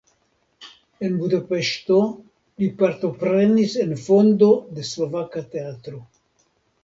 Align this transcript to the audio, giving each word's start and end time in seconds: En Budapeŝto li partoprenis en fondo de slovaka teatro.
En 1.07 1.17
Budapeŝto 1.23 1.97
li 2.63 2.69
partoprenis 2.79 3.77
en 3.83 3.93
fondo 4.07 4.49
de 4.79 4.89
slovaka 4.95 5.45
teatro. 5.55 6.01